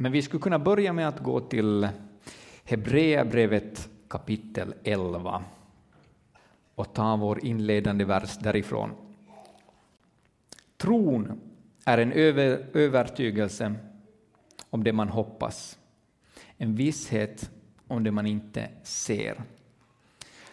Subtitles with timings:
[0.00, 1.88] Men vi skulle kunna börja med att gå till
[2.64, 5.44] Hebreerbrevet kapitel 11
[6.74, 8.90] och ta vår inledande vers därifrån.
[10.76, 11.40] Tron
[11.84, 13.74] är en över, övertygelse
[14.70, 15.78] om det man hoppas,
[16.56, 17.50] en visshet
[17.86, 19.42] om det man inte ser.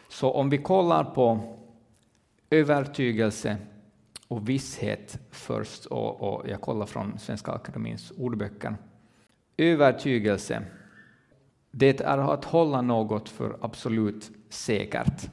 [0.10, 1.58] Så om vi kollar på
[2.50, 3.58] övertygelse
[4.28, 8.76] och visshet först, och, och jag kollar från Svenska Akademins ordböcker.
[9.58, 10.64] Övertygelse,
[11.72, 15.30] det är att hålla något för absolut säkert.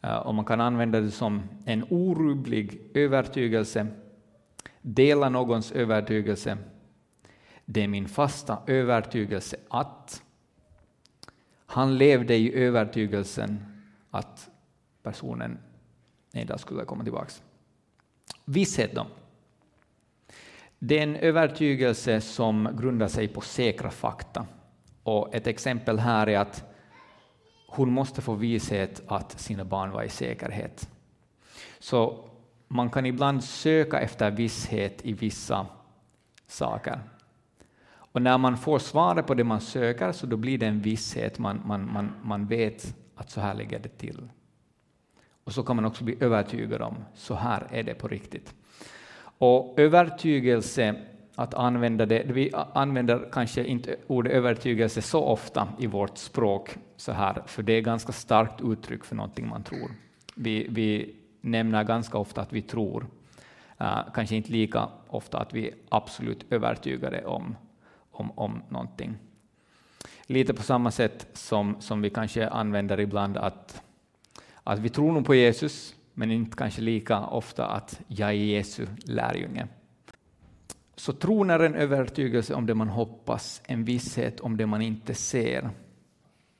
[0.00, 3.86] Eh, Och man kan använda det som en orubblig övertygelse,
[4.82, 6.58] dela någons övertygelse.
[7.64, 10.22] Det är min fasta övertygelse att
[11.66, 13.64] han levde i övertygelsen
[14.10, 14.50] att
[15.02, 15.58] personen
[16.32, 17.32] en dag skulle komma tillbaka.
[18.44, 19.06] Visshet då?
[20.84, 24.46] Det är en övertygelse som grundar sig på säkra fakta.
[25.02, 26.64] Och ett exempel här är att
[27.68, 30.88] hon måste få vishet att sina barn var i säkerhet.
[31.78, 32.28] Så
[32.68, 35.66] man kan ibland söka efter visshet i vissa
[36.46, 37.00] saker.
[37.92, 41.38] Och när man får svaret på det man söker så då blir det en visshet,
[41.38, 44.28] man, man, man, man vet att så här ligger det till.
[45.44, 48.54] Och så kan man också bli övertygad om, så här är det på riktigt.
[49.42, 50.94] Och övertygelse,
[51.34, 57.12] att använda det, vi använder kanske inte ordet övertygelse så ofta i vårt språk, så
[57.12, 59.90] här, för det är ganska starkt uttryck för någonting man tror.
[60.34, 63.06] Vi, vi nämner ganska ofta att vi tror,
[63.80, 67.56] uh, kanske inte lika ofta att vi är absolut övertygade om,
[68.10, 69.16] om, om någonting.
[70.26, 73.82] Lite på samma sätt som, som vi kanske använder ibland att
[74.64, 78.86] att vi tror nog på Jesus, men inte kanske lika ofta att jag är Jesu
[79.04, 79.68] lärjunge.
[80.96, 85.14] Så tron är en övertygelse om det man hoppas, en visshet om det man inte
[85.14, 85.70] ser.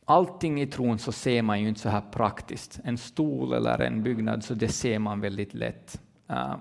[0.05, 2.81] Allting i tron så ser man ju inte så här praktiskt.
[2.85, 6.01] En stol eller en byggnad, så det ser man väldigt lätt.
[6.31, 6.57] Uh,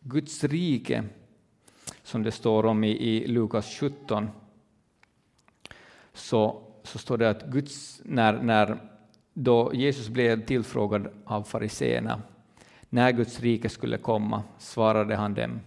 [0.00, 1.04] Guds rike,
[2.02, 4.28] som det står om i, i Lukas 17,
[6.12, 8.93] så, så står det att Guds, när, när
[9.34, 12.22] då Jesus blev tillfrågad av fariseerna
[12.90, 15.60] när Guds rike skulle komma svarade han dem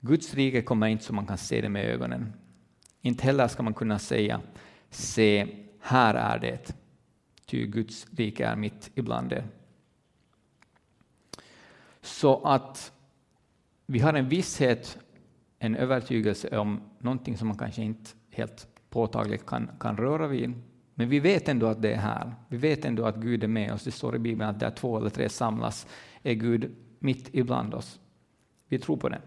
[0.00, 2.32] Guds rike kommer inte så man kan se det med ögonen.
[3.00, 4.40] Inte heller ska man kunna säga
[4.90, 5.46] se,
[5.80, 6.74] här är det,
[7.46, 9.44] ty Guds rike är mitt ibland er.
[12.00, 12.92] Så att
[13.86, 14.98] vi har en visshet,
[15.58, 20.52] en övertygelse om någonting som man kanske inte helt påtagligt kan, kan röra vid,
[21.00, 22.34] men vi vet ändå att det är här.
[22.48, 23.84] Vi vet ändå att Gud är med oss.
[23.84, 25.86] Det står i Bibeln att där två eller tre samlas
[26.22, 28.00] är Gud mitt ibland oss.
[28.68, 29.20] Vi tror på det.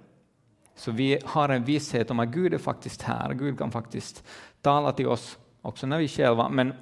[0.76, 3.34] Så vi har en visshet om att Gud är faktiskt här.
[3.34, 4.24] Gud kan faktiskt
[4.62, 6.74] tala till oss också när vi själva, men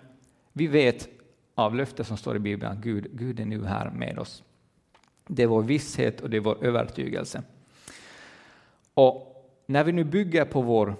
[0.53, 1.09] vi vet
[1.55, 4.43] av löftet som står i Bibeln att Gud, Gud är nu här med oss.
[5.27, 7.43] Det är vår visshet och det är vår övertygelse.
[8.93, 10.95] Och när vi nu bygger på vår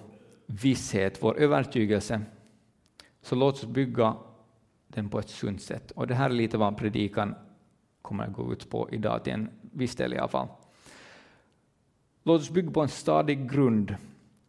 [0.46, 2.20] visshet, vår övertygelse,
[3.22, 4.16] så låt oss bygga
[4.88, 5.90] den på ett sunt sätt.
[5.90, 7.34] Och det här är lite vad predikan
[8.02, 10.48] kommer att gå ut på idag, till en viss del i alla fall.
[12.22, 13.96] Låt oss bygga på en stadig grund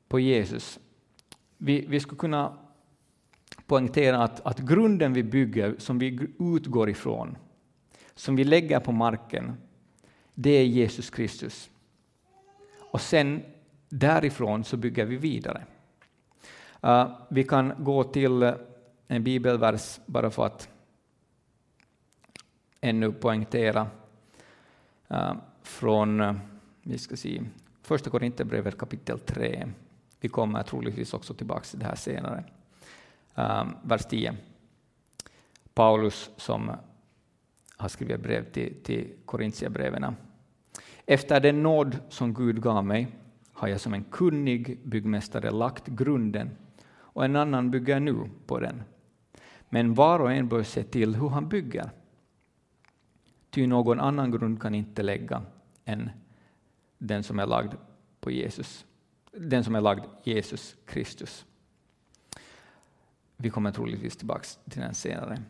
[0.07, 0.79] på Jesus.
[1.57, 2.57] Vi, vi skulle kunna
[3.67, 7.37] poängtera att, att grunden vi bygger, som vi utgår ifrån,
[8.15, 9.53] som vi lägger på marken,
[10.33, 11.69] det är Jesus Kristus.
[12.91, 13.43] Och sen
[13.89, 15.65] därifrån så bygger vi vidare.
[16.85, 18.53] Uh, vi kan gå till
[19.07, 20.69] en bibelvers bara för att
[22.81, 23.87] ännu poängtera
[25.11, 26.35] uh, från, eh,
[26.81, 27.43] vi ska se,
[27.81, 29.67] första Korinthierbrevet kapitel 3.
[30.19, 32.43] Vi kommer troligtvis också tillbaka till det här senare.
[33.83, 34.35] Vers 10.
[35.73, 36.71] Paulus som
[37.77, 40.15] har skrivit brev till, till Korintierbreven.
[41.05, 43.07] Efter den nåd som Gud gav mig
[43.53, 46.49] har jag som en kunnig byggmästare lagt grunden
[47.13, 48.83] och en annan bygger nu på den.
[49.69, 51.89] Men var och en bör se till hur han bygger.
[53.49, 55.41] Ty någon annan grund kan inte lägga
[55.85, 56.09] än
[56.97, 57.73] den som är lagd
[58.19, 58.85] på Jesus,
[59.31, 61.45] den som är lagd Jesus Kristus.
[63.37, 65.41] Vi kommer troligtvis tillbaka till den senare.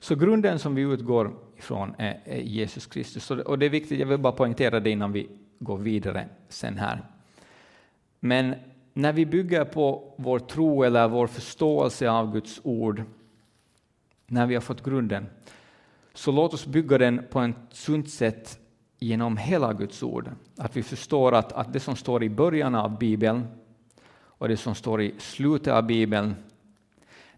[0.00, 3.30] Så grunden som vi utgår ifrån är, Jesus Kristus.
[3.30, 7.02] Och det är viktigt, jag vill bara poängtera det innan vi går vidare sen här.
[8.20, 8.54] Men
[8.92, 13.02] när vi bygger på vår tro eller vår förståelse av Guds ord,
[14.26, 15.26] när vi har fått grunden,
[16.14, 18.58] så låt oss bygga den på ett sunt sätt
[18.98, 20.30] genom hela Guds ord.
[20.56, 23.46] Att vi förstår att, att det som står i början av Bibeln
[24.24, 26.34] och det som står i slutet av Bibeln,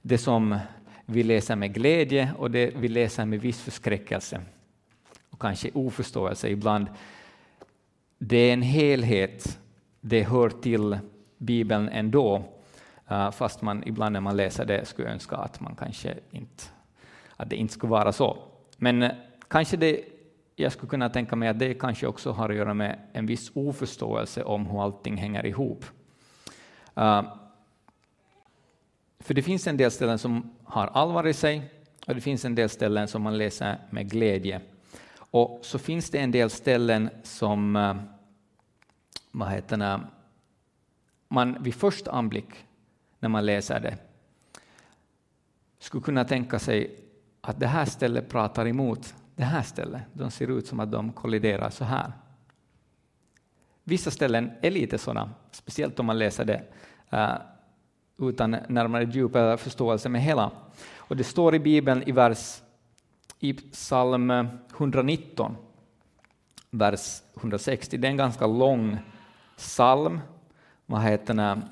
[0.02, 0.58] det som
[1.06, 4.40] vi läser med glädje och det vi läser med viss förskräckelse
[5.30, 6.86] och kanske oförståelse ibland.
[8.18, 9.58] Det är en helhet,
[10.00, 10.98] det hör till
[11.44, 12.42] Bibeln ändå,
[13.08, 16.64] eh, fast man ibland när man läser det skulle önska att man kanske inte,
[17.36, 18.38] att det inte skulle vara så.
[18.76, 19.10] Men eh,
[19.48, 20.04] kanske det,
[20.56, 23.50] jag skulle kunna tänka mig att det kanske också har att göra med en viss
[23.54, 25.84] oförståelse om hur allting hänger ihop.
[26.94, 27.22] Eh,
[29.20, 31.70] för det finns en del ställen som har allvar i sig
[32.06, 34.60] och det finns en del ställen som man läser med glädje.
[35.16, 37.72] Och så finns det en del ställen som
[39.34, 40.00] vad heter det,
[41.34, 42.66] man vid första anblick
[43.20, 43.98] när man läser det
[45.84, 47.00] skulle kunna tänka sig
[47.40, 50.02] att det här stället pratar emot det här stället.
[50.12, 52.12] De ser ut som att de kolliderar så här.
[53.84, 56.62] Vissa ställen är lite sådana, speciellt om man läser det
[57.12, 57.36] uh,
[58.28, 60.50] utan närmare djup eller förståelse med hela.
[60.96, 62.62] Och det står i Bibeln i vers
[63.38, 64.30] i psalm
[64.76, 65.56] 119,
[66.70, 67.96] vers 160.
[67.96, 68.98] Det är en ganska lång
[69.56, 70.20] psalm.
[70.86, 71.62] Vad heter det?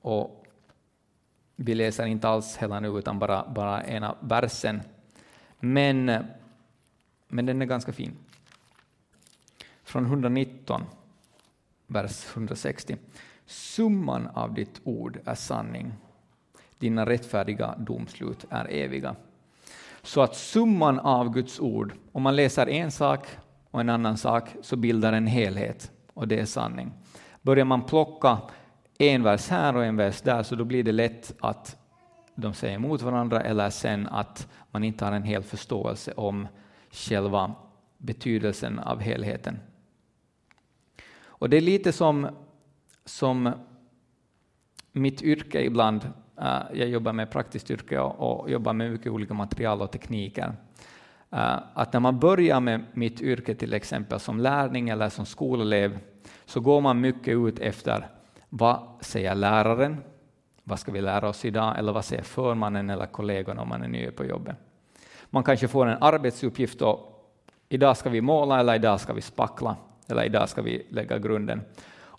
[0.00, 0.46] Och
[1.56, 4.82] vi läser inte alls hela nu, utan bara, bara ena versen.
[5.60, 6.24] Men,
[7.28, 8.16] men den är ganska fin.
[9.84, 10.82] Från 119,
[11.86, 12.96] vers 160.
[13.46, 15.92] Summan av ditt ord är sanning.
[16.78, 19.16] Dina rättfärdiga domslut är eviga.
[20.02, 23.26] Så att summan av Guds ord, om man läser en sak
[23.70, 26.92] och en annan sak, så bildar en helhet, och det är sanning.
[27.46, 28.38] Börjar man plocka
[28.98, 31.76] en vers här och en vers där, så då blir det lätt att
[32.34, 36.48] de säger emot varandra, eller sen att man inte har en hel förståelse om
[36.90, 37.54] själva
[37.98, 39.58] betydelsen av helheten.
[41.24, 42.28] Och det är lite som
[43.04, 43.52] som
[44.92, 49.82] mitt yrke ibland, eh, jag jobbar med praktiskt yrke och, jobbar med mycket olika material
[49.82, 50.52] och tekniker.
[51.30, 55.98] Eh, att när man börjar med mitt yrke till exempel som lärling eller som skolelev
[56.46, 58.06] så går man mycket ut efter
[58.48, 59.96] vad säger läraren,
[60.64, 63.88] vad ska vi lära oss idag eller vad säger förmannen eller kollegorna om man är
[63.88, 64.56] ny på jobbet.
[65.30, 67.28] Man kanske får en arbetsuppgift och
[67.68, 69.76] idag ska vi måla eller idag ska vi spackla
[70.08, 71.60] eller idag ska vi lägga grunden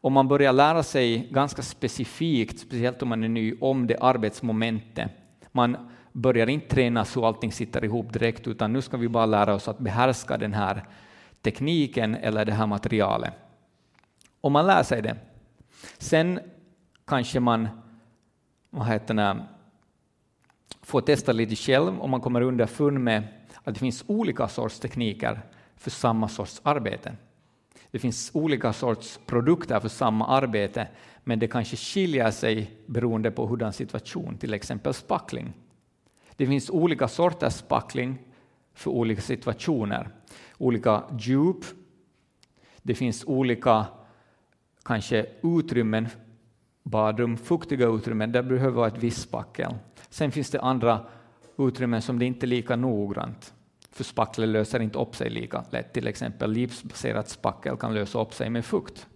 [0.02, 5.12] om man börjar lära sig ganska specifikt, speciellt om man är ny, om det arbetsmomentet.
[5.52, 5.78] Man
[6.12, 9.68] börjar inte träna så allting sitter ihop direkt, utan nu ska vi bara lära oss
[9.68, 10.86] att behärska den här
[11.42, 13.34] tekniken eller det här materialet.
[14.48, 15.16] Om man lär sig det.
[15.98, 16.40] Sen
[17.08, 17.68] kanske man
[18.70, 19.46] vad heter det,
[20.82, 23.24] får testa lite själv och man kommer underfund med
[23.64, 25.42] att det finns olika sorts tekniker
[25.76, 27.16] för samma sorts arbete.
[27.92, 30.88] Det finns olika sorts produkter för samma arbete,
[31.24, 35.54] men det kanske skiljer sig beroende på hurdan situation, till exempel spackling.
[36.36, 38.18] Det finns olika sorters spackling
[38.74, 40.10] för olika situationer,
[40.58, 41.66] olika djup.
[42.82, 43.86] Det finns olika
[44.88, 46.08] kanske utrymmen,
[46.84, 49.76] badrum, fuktiga utrymmen, där behöver vara ett visst spackel.
[50.10, 51.06] Sen finns det andra
[51.58, 53.54] utrymmen som det inte är lika noggrant
[53.98, 55.94] för spacklet löser inte upp sig lika lätt.
[55.94, 59.08] Till exempel livsbaserat spackel kan lösa upp sig med fukt.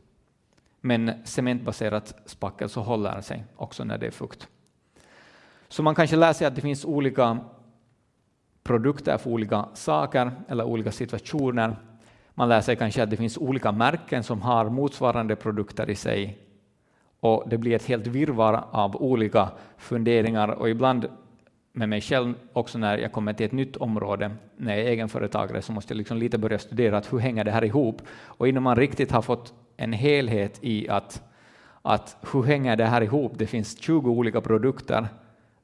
[0.81, 4.47] Men cementbaserat spackel så håller sig också när det är fukt.
[5.67, 7.39] Så man kanske lär sig att det finns olika
[8.63, 11.75] produkter för olika saker eller olika situationer.
[12.33, 16.37] Man lär sig kanske att det finns olika märken som har motsvarande produkter i sig.
[17.19, 21.07] Och det blir ett helt virrvarr av olika funderingar och ibland
[21.73, 25.61] med mig själv också när jag kommer till ett nytt område, när jag är egenföretagare,
[25.61, 28.01] så måste jag liksom lite börja studera att hur hänger det här ihop?
[28.23, 31.23] Och innan man riktigt har fått en helhet i att,
[31.81, 33.33] att hur hänger det här ihop?
[33.35, 35.07] Det finns 20 olika produkter,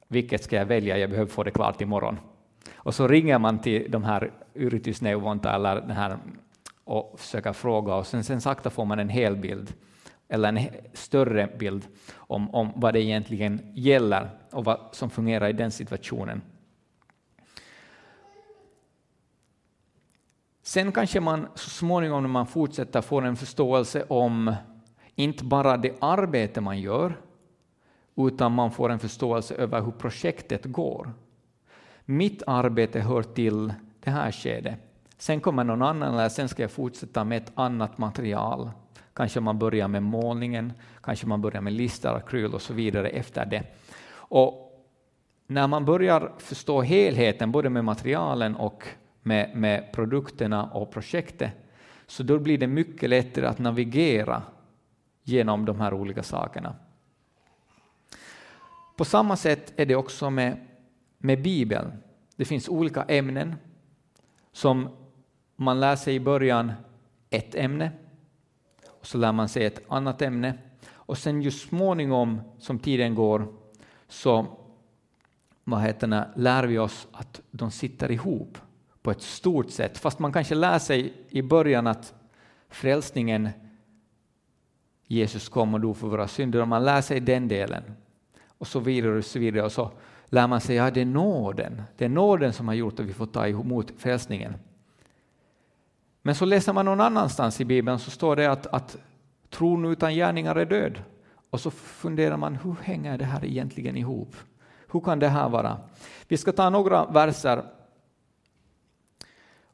[0.08, 0.98] vilket ska jag välja?
[0.98, 2.18] Jag behöver få det klart imorgon.
[2.74, 6.18] Och så ringer man till de här yritysneuvonta eller den här
[6.88, 9.74] och försöker fråga och sen, sen sakta får man en hel bild
[10.28, 15.52] eller en större bild om, om vad det egentligen gäller och vad som fungerar i
[15.52, 16.42] den situationen.
[20.62, 24.54] Sen kanske man så småningom när man fortsätter får en förståelse om
[25.14, 27.20] inte bara det arbete man gör,
[28.16, 31.12] utan man får en förståelse över hur projektet går.
[32.04, 34.87] Mitt arbete hör till det här skedet.
[35.18, 38.70] Sen kommer någon annan, eller sen ska jag fortsätta med ett annat material.
[39.12, 40.72] Kanske man börjar med målningen,
[41.02, 43.62] kanske man börjar med listor, akryl och så vidare efter det.
[44.10, 44.64] Och
[45.46, 48.84] när man börjar förstå helheten, både med materialen och
[49.22, 51.52] med, med produkterna och projektet,
[52.06, 54.42] så då blir det mycket lättare att navigera
[55.22, 56.74] genom de här olika sakerna.
[58.96, 60.66] På samma sätt är det också med,
[61.18, 61.92] med Bibeln.
[62.36, 63.54] Det finns olika ämnen
[64.52, 64.88] som
[65.60, 66.72] man lär sig i början
[67.30, 67.90] ett ämne
[68.88, 70.58] och så lär man sig ett annat ämne
[70.92, 73.46] och sen ju småningom som tiden går
[74.08, 74.46] så
[75.64, 78.58] vad heter det, lär vi oss att de sitter ihop
[79.02, 79.98] på ett stort sätt.
[79.98, 82.14] Fast man kanske lär sig i början att
[82.68, 83.48] frälsningen,
[85.06, 87.82] Jesus kom och dog för våra synder, och man lär sig den delen.
[88.58, 89.64] Och så vidare och så vidare.
[89.64, 89.90] Och så
[90.26, 91.82] lär man sig att ja, det är nåden.
[91.96, 94.54] Det är nåden som har gjort att vi får ta emot frälsningen.
[96.28, 98.96] Men så läser man någon annanstans i Bibeln så står det att, att
[99.50, 101.02] tron utan gärningar är död.
[101.50, 104.36] Och så funderar man, hur hänger det här egentligen ihop?
[104.92, 105.80] Hur kan det här vara?
[106.28, 107.62] Vi ska ta några verser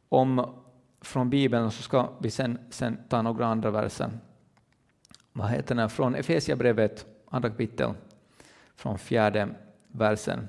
[0.09, 0.55] om,
[1.01, 4.11] från Bibeln och så ska vi sen, sen ta några andra verser.
[5.33, 5.91] Vad heter den?
[5.91, 7.95] Från Efesiabrevet, andra kapitel,
[8.77, 9.49] från fjärde
[9.89, 10.49] versen.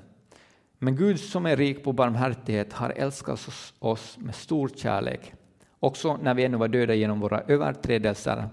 [0.78, 3.48] Men Gud som är rik på barmhärtighet har älskat
[3.78, 5.35] oss med stor kärlek,
[5.86, 8.48] också när vi ännu var döda genom våra överträdelser,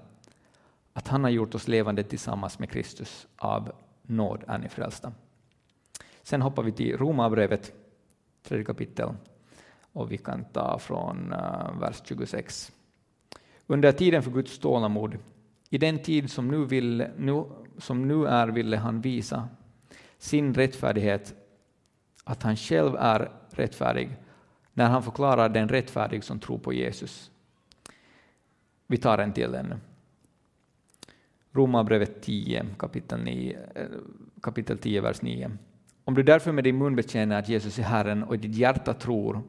[0.93, 3.27] att han har gjort oss levande tillsammans med Kristus.
[3.37, 3.71] Av
[4.01, 5.11] nåd är ni frälsta.
[6.23, 7.73] Sen hoppar vi till Romarbrevet,
[8.43, 9.09] tredje kapitel,
[9.93, 12.71] och vi kan ta från eh, vers 26.
[13.67, 15.17] Under tiden för Guds tålamod,
[15.69, 17.43] i den tid som nu, vill, nu,
[17.77, 19.47] som nu är ville han visa
[20.17, 21.35] sin rättfärdighet,
[22.23, 24.09] att han själv är rättfärdig,
[24.73, 27.31] när han förklarar den rättfärdig som tror på Jesus.
[28.87, 29.75] Vi tar en till ännu.
[31.51, 33.85] Romarbrevet 10, kapitel, 9, eh,
[34.41, 35.51] kapitel 10, vers 9.
[36.03, 38.93] Om du därför med din mun bekänner att Jesus är Herren och i ditt hjärta
[38.93, 39.41] tror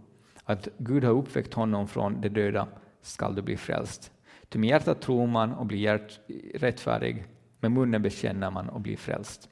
[0.44, 2.68] att Gud har uppväckt honom från de döda
[3.02, 4.12] skall du bli frälst.
[4.48, 6.20] Ty med hjärtat tror man och blir hjärt
[6.54, 7.24] rättfärdig,
[7.60, 9.48] med munnen bekänner man och blir frälst.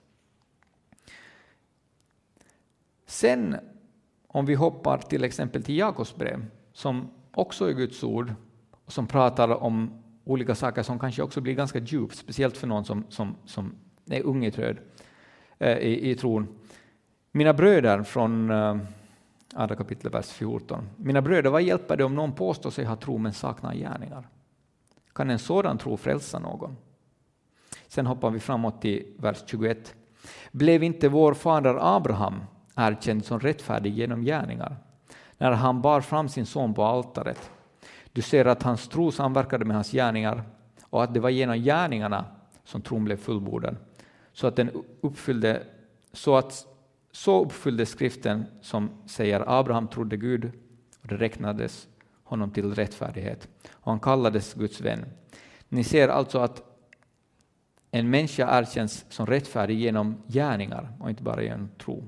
[3.07, 3.57] Sen,
[4.33, 8.35] om vi hoppar till exempel till Jakobs brev, som också är Guds ord,
[8.85, 12.85] och som pratar om olika saker som kanske också blir ganska djupt, speciellt för någon
[12.85, 13.75] som, som, som
[14.07, 14.77] är ung i, tröd,
[15.59, 16.49] eh, i, i tron.
[17.33, 18.77] Mina bröder från äh,
[19.55, 20.89] andra kapitlet, vers 14.
[20.97, 24.29] Mina bröder, vad hjälper det om någon påstår sig ha tro men saknar gärningar?
[25.15, 26.77] Kan en sådan tro frälsa någon?
[27.89, 29.95] Sen hoppar vi framåt till vers 21.
[30.51, 32.41] Blev inte vår fader Abraham
[32.76, 34.76] erkänd som rättfärdig genom gärningar
[35.38, 37.50] när han bar fram sin son på altaret?
[38.12, 40.43] Du ser att hans tro samverkade med hans gärningar
[40.91, 42.25] och att det var genom gärningarna
[42.64, 43.76] som tron blev fullbordad,
[44.33, 45.62] så att den uppfyllde
[46.12, 46.67] så att
[47.12, 50.45] så uppfylldes skriften som säger Abraham trodde Gud
[51.02, 51.88] och det räknades
[52.25, 55.05] honom till rättfärdighet och han kallades Guds vän.
[55.69, 56.62] Ni ser alltså att
[57.91, 62.05] en människa erkänns som rättfärdig genom gärningar och inte bara genom tro.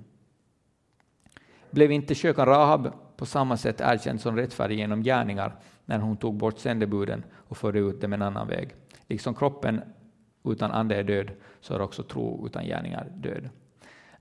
[1.75, 6.35] Blev inte kökan Rahab på samma sätt erkänd som rättfärdig genom gärningar när hon tog
[6.35, 8.75] bort sändebuden och förde ut dem en annan väg?
[9.09, 9.81] Liksom kroppen
[10.45, 13.49] utan ande är död, så är också tro utan gärningar död.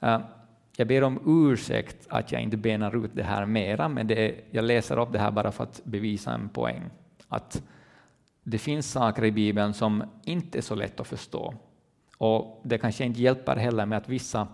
[0.02, 0.20] Eh,
[0.78, 4.66] jag ber om ursäkt att jag inte benar ut det här mera, men det, jag
[4.66, 6.84] läser upp det här bara för att bevisa en poäng.
[7.28, 7.64] Att
[8.44, 11.54] det finns saker i Bibeln som inte är så lätt att förstå.
[12.18, 14.48] Och det kanske inte hjälper heller med att vissa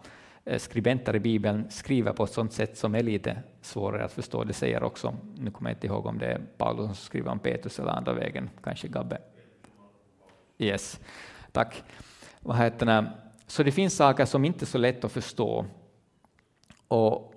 [0.50, 4.44] Eh, skribenter i Bibeln skriver på ett sådant sätt som är lite svårare att förstå.
[4.44, 7.40] Det säger också, nu kommer jag inte ihåg om det är Paulus som skriver om
[7.40, 9.22] Petrus eller andra vägen, kanske Gabbe.
[10.58, 11.00] Yes,
[11.52, 11.84] tack.
[12.40, 13.12] Vad heter det?
[13.48, 15.66] Så det finns saker som inte är så lätt att förstå
[16.88, 17.34] och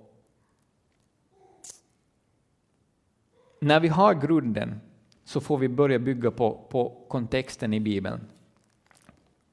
[3.59, 4.81] när vi har grunden
[5.23, 8.19] så får vi börja bygga på, på kontexten i Bibeln.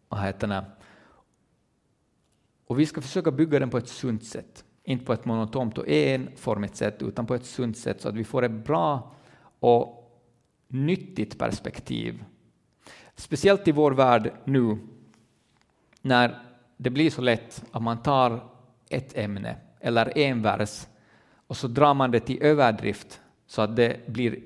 [0.08, 0.64] Vad heter det?
[2.70, 4.64] Och vi ska försöka bygga den på ett sunt sätt.
[4.84, 8.24] Inte på ett monotont och enformigt sätt, utan på ett sunt sätt så att vi
[8.24, 9.14] får ett bra
[9.60, 10.12] och
[10.68, 12.24] nyttigt perspektiv.
[13.14, 14.78] Speciellt i vår värld nu,
[16.02, 16.42] när
[16.76, 18.44] det blir så lätt att man tar
[18.88, 20.86] ett ämne eller en vers
[21.46, 24.42] och så drar man det till överdrift så att det blir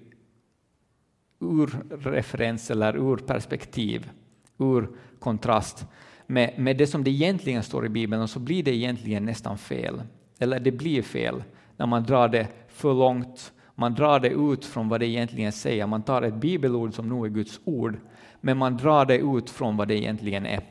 [1.41, 4.11] ur referens eller ur perspektiv,
[4.59, 4.89] ur
[5.19, 5.87] kontrast
[6.27, 9.59] med, med det som det egentligen står i Bibeln och så blir det egentligen nästan
[9.59, 10.03] fel.
[10.39, 11.43] Eller det blir fel
[11.77, 15.87] när man drar det för långt, man drar det ut från vad det egentligen säger.
[15.87, 17.99] Man tar ett bibelord som nog är Guds ord,
[18.41, 20.63] men man drar det ut från vad det egentligen är.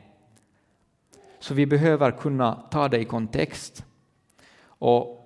[1.38, 3.84] Så vi behöver kunna ta det i kontext
[4.66, 5.20] och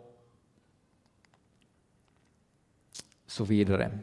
[3.26, 3.98] så vidare.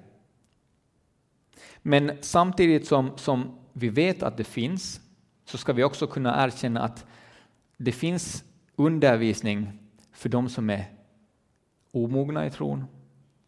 [1.81, 5.01] Men samtidigt som, som vi vet att det finns
[5.45, 7.05] så ska vi också kunna erkänna att
[7.77, 8.43] det finns
[8.75, 9.79] undervisning
[10.11, 10.85] för de som är
[11.91, 12.85] omogna i tron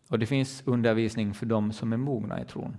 [0.08, 2.78] och det finns undervisning för de som är mogna i tron.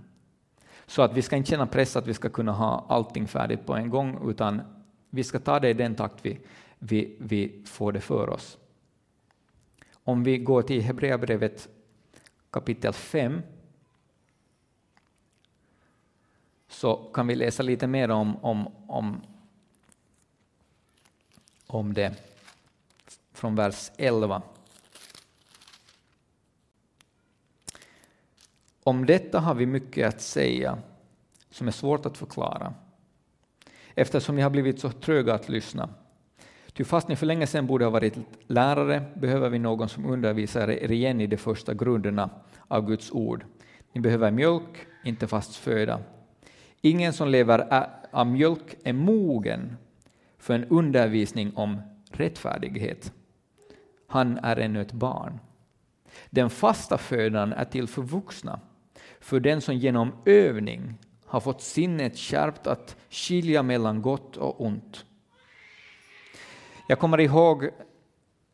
[0.85, 3.75] Så att vi ska inte känna press att vi ska kunna ha allting färdigt på
[3.75, 4.61] en gång, utan
[5.09, 6.39] vi ska ta det i den takt vi,
[6.79, 8.57] vi, vi får det för oss.
[10.03, 11.69] Om vi går till Hebreerbrevet
[12.51, 13.41] kapitel 5
[16.69, 19.21] så kan vi läsa lite mer om, om, om,
[21.67, 22.13] om det
[23.33, 24.41] från vers 11.
[28.83, 30.77] Om detta har vi mycket att säga
[31.51, 32.73] som är svårt att förklara
[33.95, 35.89] eftersom ni har blivit så tröga att lyssna.
[36.73, 40.69] Ty fast ni för länge sedan borde ha varit lärare behöver vi någon som undervisar
[40.69, 42.29] er igen i de första grunderna
[42.67, 43.45] av Guds ord.
[43.91, 45.99] Ni behöver mjölk, inte fast föda.
[46.81, 49.77] Ingen som lever av mjölk är mogen
[50.37, 51.81] för en undervisning om
[52.11, 53.13] rättfärdighet.
[54.07, 55.39] Han är ännu ett barn.
[56.29, 58.59] Den fasta födan är till för vuxna,
[59.19, 60.93] för den som genom övning
[61.25, 65.05] har fått sinnet skärpt att skilja mellan gott och ont.
[66.87, 67.69] Jag kommer ihåg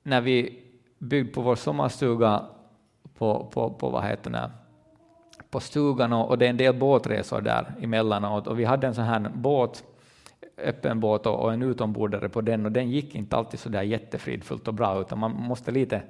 [0.03, 0.63] när vi
[0.97, 2.45] byggde på vår sommarstuga
[3.17, 4.51] på, på, på, vad heter det,
[5.55, 8.95] på stugan och, och det är en del båtresor där emellanåt och vi hade en
[8.95, 9.83] sån här båt,
[10.57, 13.81] öppen båt och, och en utombordare på den och den gick inte alltid så där
[13.81, 16.01] jättefridfullt och bra utan man måste lite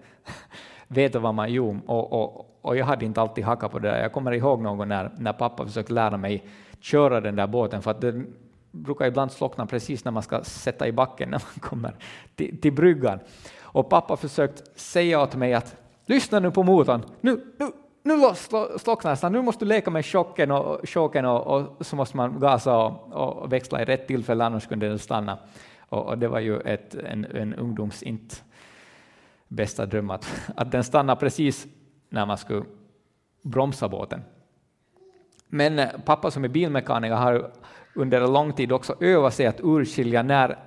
[0.88, 4.02] veta vad man gjorde och, och, och jag hade inte alltid hackat på det där.
[4.02, 6.44] Jag kommer ihåg någon när, när pappa försökte lära mig
[6.80, 8.34] köra den där båten för att den
[8.72, 11.96] brukar ibland slockna precis när man ska sätta i backen när man kommer
[12.36, 13.20] till, till bryggan.
[13.62, 15.76] Och pappa försökte säga åt mig att
[16.06, 17.72] lyssna nu på motorn, nu, nu,
[18.06, 18.34] nu
[18.78, 22.40] slocknar den, nu måste du leka med chocken och, chocken och, och så måste man
[22.40, 25.38] gasa och, och, växla i rätt tillfälle annars kunde den stanna.
[25.90, 28.36] Och, och det var ju ett, en, en ungdoms inte
[29.48, 31.68] bästa dröm att, att den stannade precis
[32.10, 32.66] när man skulle
[33.42, 34.22] bromsa båten.
[35.48, 37.52] Men eh, pappa som är bilmekaniker har
[37.96, 40.60] under en lång tid också övat sig att urskilja när,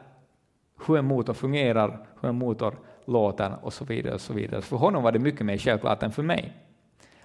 [0.86, 2.74] hur en motor fungerar, hur en motor
[3.04, 4.14] låter och så vidare.
[4.14, 4.62] Och så vidare.
[4.62, 6.67] För honom var det mycket mer självklart än för mig.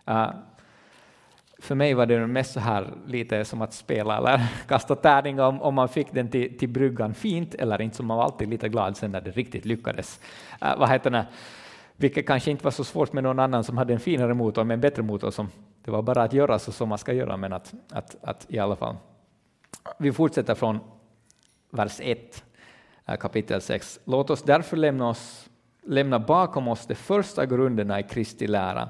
[0.10, 0.30] Uh,
[1.60, 5.62] för mig var det mest så här lite som att spela eller kasta tärning, om,
[5.62, 8.70] om man fick den till, till bryggan fint eller inte, så man var alltid lite
[8.70, 10.20] glad sen när det riktigt lyckades.
[10.64, 11.26] Uh, vad heter det?
[11.96, 14.74] Vilket kanske inte var så svårt med någon annan som hade en finare motor men
[14.74, 15.50] en bättre motor som
[15.86, 18.60] det var bara att göra så som man ska göra, men att, att, att i
[18.60, 18.96] alla fall.
[19.98, 20.80] Vi fortsätter från
[21.70, 22.44] vers 1,
[23.06, 24.00] eh, kapitel 6.
[24.06, 25.50] Låt oss därför lämna, oss,
[25.84, 28.90] lämna bakom oss de första grunderna i Kristi lära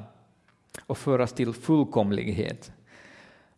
[0.85, 2.71] och föras till fullkomlighet.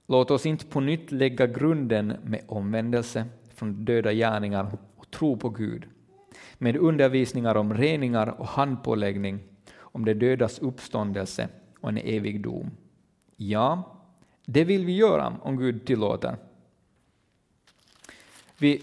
[0.07, 3.25] Låt oss inte på nytt lägga grunden med omvändelse
[3.55, 5.85] från döda gärningar och tro på Gud,
[6.57, 9.39] med undervisningar om reningar och handpåläggning,
[9.77, 11.49] om de dödas uppståndelse
[11.81, 12.71] och en evig dom.
[13.35, 13.97] Ja,
[14.45, 16.37] det vill vi göra om Gud tillåter.
[18.57, 18.81] Vi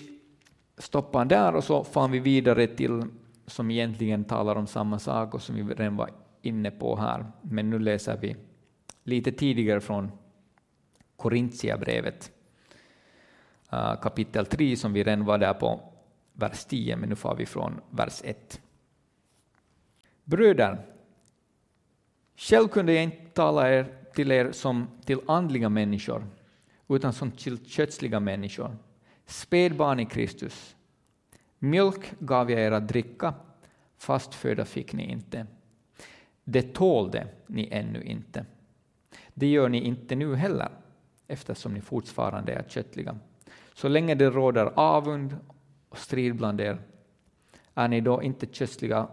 [0.79, 3.05] stoppar där och så far vi vidare till
[3.47, 6.11] som egentligen talar om samma sak och som vi redan var
[6.43, 7.27] inne på här.
[7.43, 8.37] Men nu läser vi
[9.05, 10.11] lite tidigare från
[11.17, 12.33] Korintierbrevet
[13.73, 15.81] eh, kapitel 3 som vi redan var där på
[16.33, 18.61] vers 10, men nu får vi från vers 1.
[20.25, 20.79] Bröder,
[22.37, 26.27] själv kunde jag inte tala er till er som till andliga människor,
[26.89, 28.77] utan som till kötsliga människor,
[29.27, 30.77] spädbarn i Kristus.
[31.59, 33.35] Mjölk gav jag er att dricka,
[33.99, 35.47] fast föda fick ni inte.
[36.45, 38.47] Det tålde ni ännu inte.
[39.35, 40.69] Det gör ni inte nu heller,
[41.27, 43.19] eftersom ni fortfarande är köttliga.
[43.75, 45.37] Så länge det råder avund
[45.89, 46.79] och strid bland er,
[47.75, 49.09] är ni då inte kötsliga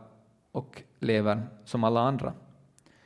[0.51, 2.33] och lever som alla andra.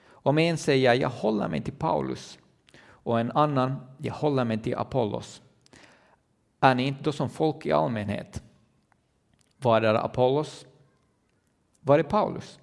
[0.06, 2.40] Om en säger jag håller mig till Paulus
[2.86, 5.42] och en annan jag håller mig till Apollos,
[6.60, 8.44] är ni inte då som folk i allmänhet?
[9.58, 10.66] Vad är Apollos?
[11.82, 12.60] Var är Paulus?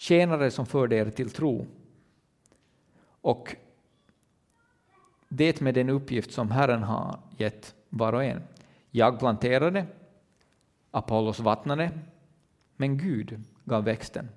[0.00, 1.66] Tjänare som förde er till tro.
[3.20, 3.56] Och
[5.28, 8.42] det med den uppgift som Herren har gett var och en.
[8.90, 9.86] Jag planterade,
[10.90, 11.90] Apollos vattnade,
[12.76, 14.28] men Gud gav växten.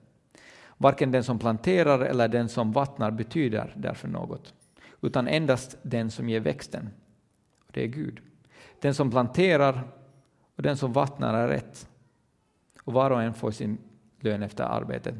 [0.77, 4.53] Varken den som planterar eller den som vattnar betyder därför något,
[5.01, 6.89] utan endast den som ger växten.
[7.59, 8.19] Och det är Gud.
[8.79, 9.87] Den som planterar
[10.55, 11.89] och den som vattnar är rätt,
[12.83, 13.77] och var och en får sin
[14.19, 15.15] lön efter arbetet.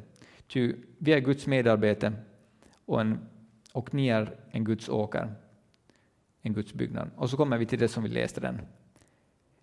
[0.52, 2.14] Ty vi är Guds medarbete
[2.86, 3.20] och, en,
[3.74, 5.34] och ni är en Guds åker,
[6.42, 7.10] en Guds byggnad.
[7.16, 8.62] Och så kommer vi till det som vi läste den.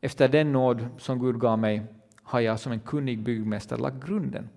[0.01, 1.83] Efter den nåd som Gud gav mig
[2.23, 4.49] har jag som en kunnig byggmästare lagt grunden.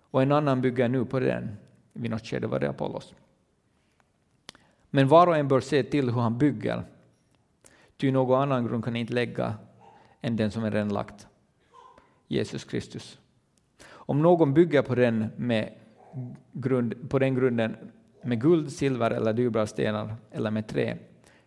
[0.00, 1.56] Och en annan bygger nu på den.
[1.92, 3.14] Vid något skede var det Apollos.
[4.90, 6.84] Men var och en bör se till hur han bygger,
[7.96, 9.54] ty någon annan grund kan inte lägga
[10.20, 11.26] än den som är redan lagt,
[12.28, 13.21] Jesus Kristus.
[14.06, 15.72] Om någon bygger på den, med
[16.52, 17.76] grund, på den grunden
[18.22, 20.98] med guld, silver eller dyrbara stenar eller med trä,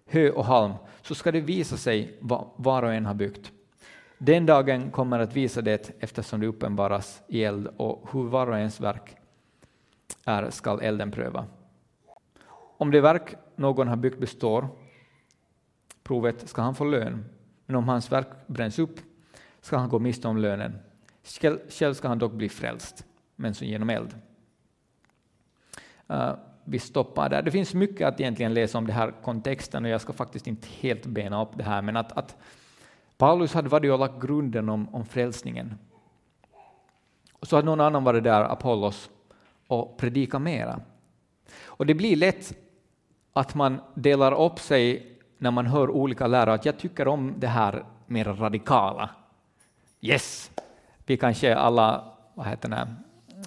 [0.06, 3.52] hö och halm, så ska det visa sig vad var och en har byggt.
[4.18, 8.58] Den dagen kommer att visa det eftersom det uppenbaras i eld och hur var och
[8.58, 9.16] ens verk
[10.26, 11.46] är skall elden pröva.
[12.78, 14.68] Om det verk någon har byggt består
[16.04, 17.26] provet ska han få lön,
[17.66, 19.00] men om hans verk bränns upp
[19.62, 20.80] ska han gå miste om lönen.
[21.70, 24.16] Själv ska han dock bli frälst, men som genom eld.
[26.08, 27.42] Eh, vi stoppar där.
[27.42, 30.68] Det finns mycket att egentligen läsa om den här kontexten och jag ska faktiskt inte
[30.80, 32.38] helt bena upp det här, men att, att
[33.18, 35.76] Paulus hade varit och lagt grunden om, om frälsningen.
[37.34, 39.10] Och så hade någon annan varit där, Apollos,
[39.68, 40.80] och predikat mera.
[41.66, 42.54] Och det blir lätt
[43.34, 47.48] att man delar upp sig när man hör olika lärare, att jag tycker om det
[47.48, 49.10] här mer radikala.
[50.02, 50.52] Yes,
[51.06, 52.88] vi kanske alla, vad heter det,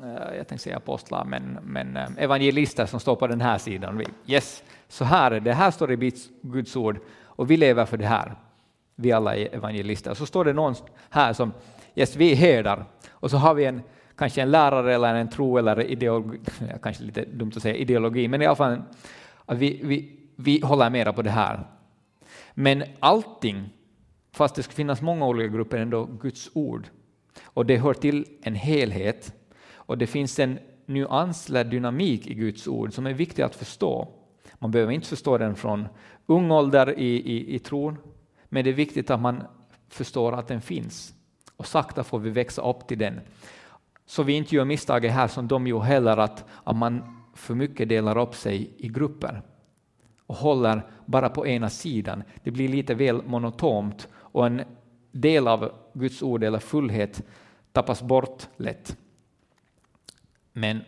[0.03, 4.03] eh, jag tänkte säga apostlar, men, men eh, evangelister som står på den här sidan.
[4.27, 7.97] Yes, så här är det, här står det i Guds ord och vi lever för
[7.97, 8.35] det här.
[8.95, 10.15] Vi alla är evangelister.
[10.15, 10.75] Så står det någon
[11.11, 11.53] här som,
[11.95, 13.83] yes, vi är herdar och så har vi en
[14.19, 16.41] kanske en lärare eller en tro eller ideologi,
[16.83, 18.83] kanske lite dumt att säga ideologi, men i alla fall
[19.47, 21.67] vi, vi, vi håller mera på det här.
[22.55, 23.69] Men allting,
[24.33, 26.87] fast det ska finnas många olika grupper, är ändå Guds ord.
[27.45, 29.35] Och det hör till en helhet.
[29.75, 34.09] Och det finns en nyanslad dynamik i Guds ord som är viktig att förstå.
[34.59, 35.89] Man behöver inte förstå den från
[36.27, 37.97] ung ålder i, i, i tron,
[38.49, 39.43] men det är viktigt att man
[39.89, 41.15] förstår att den finns.
[41.57, 43.21] Och sakta får vi växa upp till den.
[44.07, 47.03] Så vi inte gör misstaget här som de gjorde heller, att, att man
[47.35, 49.43] för mycket delar upp sig i grupper
[50.27, 52.23] och håller bara på ena sidan.
[52.43, 54.63] Det blir lite väl monotont och en
[55.13, 57.23] del av Guds ord eller fullhet
[57.73, 58.97] tappas bort lätt.
[60.53, 60.81] Men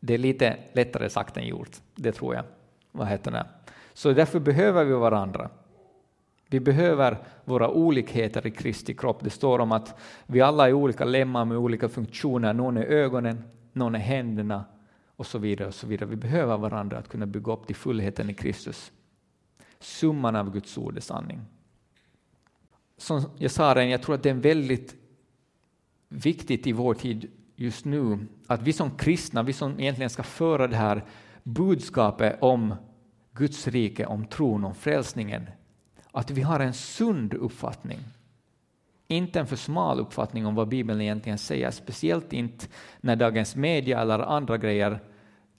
[0.00, 2.44] det är lite lättare sagt än gjort, det tror jag.
[2.92, 3.46] Vad heter det?
[3.92, 5.50] Så därför behöver vi varandra.
[6.46, 9.24] Vi behöver våra olikheter i Kristi kropp.
[9.24, 12.52] Det står om att vi alla är olika lemmar med olika funktioner.
[12.54, 14.64] Någon är ögonen, någon är händerna
[15.16, 15.68] och så vidare.
[15.68, 16.08] och så vidare.
[16.08, 18.92] Vi behöver varandra att kunna bygga upp till fullheten i Kristus.
[19.78, 21.40] Summan av Guds ord är sanning.
[23.00, 24.96] Som jag sa redan, jag tror att det är väldigt
[26.08, 30.66] viktigt i vår tid just nu att vi som kristna, vi som egentligen ska föra
[30.66, 31.04] det här
[31.42, 32.74] budskapet om
[33.32, 35.46] Guds rike, om tron, om frälsningen,
[36.12, 37.98] att vi har en sund uppfattning.
[39.08, 42.66] Inte en för smal uppfattning om vad Bibeln egentligen säger, speciellt inte
[43.00, 45.00] när dagens media eller andra grejer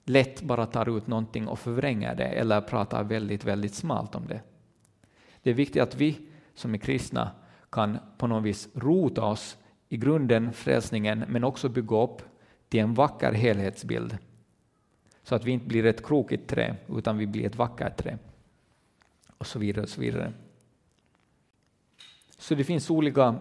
[0.04, 4.40] lätt bara tar ut någonting och förvränger det eller pratar väldigt, väldigt smalt om det.
[5.42, 7.30] Det är viktigt att vi som är kristna
[7.70, 12.22] kan på något vis rota oss i grunden, frälsningen, men också bygga upp
[12.68, 14.18] till en vacker helhetsbild.
[15.22, 18.18] Så att vi inte blir ett krokigt trä, utan vi blir ett vackert trä
[19.38, 19.82] och så vidare.
[19.82, 20.32] och Så vidare.
[22.38, 23.36] Så det finns olika